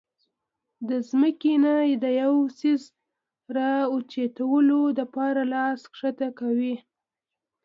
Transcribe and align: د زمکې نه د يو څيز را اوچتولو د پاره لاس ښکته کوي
د 0.87 0.89
زمکې 1.09 1.53
نه 1.63 1.73
د 2.03 2.05
يو 2.21 2.33
څيز 2.59 2.81
را 3.55 3.71
اوچتولو 3.93 4.81
د 4.97 4.99
پاره 5.13 5.43
لاس 5.53 5.79
ښکته 5.97 6.29
کوي 6.39 6.75